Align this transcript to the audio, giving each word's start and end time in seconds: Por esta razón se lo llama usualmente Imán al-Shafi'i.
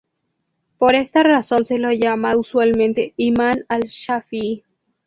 Por 0.79 0.95
esta 0.95 1.21
razón 1.21 1.63
se 1.63 1.77
lo 1.77 1.91
llama 1.91 2.35
usualmente 2.35 3.13
Imán 3.17 3.65
al-Shafi'i. 3.69 4.63